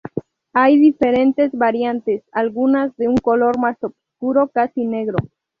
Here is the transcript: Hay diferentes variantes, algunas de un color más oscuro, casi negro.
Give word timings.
Hay 0.53 0.79
diferentes 0.79 1.51
variantes, 1.51 2.23
algunas 2.31 2.97
de 2.97 3.07
un 3.07 3.17
color 3.17 3.59
más 3.59 3.77
oscuro, 3.83 4.47
casi 4.51 4.83
negro. 4.83 5.19